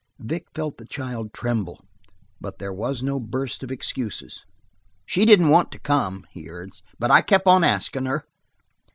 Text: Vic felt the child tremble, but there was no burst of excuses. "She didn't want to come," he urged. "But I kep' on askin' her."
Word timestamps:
Vic 0.17 0.47
felt 0.55 0.77
the 0.79 0.85
child 0.85 1.31
tremble, 1.31 1.79
but 2.41 2.57
there 2.57 2.73
was 2.73 3.03
no 3.03 3.19
burst 3.19 3.61
of 3.61 3.71
excuses. 3.71 4.43
"She 5.05 5.25
didn't 5.27 5.49
want 5.49 5.71
to 5.73 5.79
come," 5.79 6.25
he 6.31 6.49
urged. 6.49 6.81
"But 6.97 7.11
I 7.11 7.21
kep' 7.21 7.45
on 7.45 7.63
askin' 7.63 8.07
her." 8.07 8.25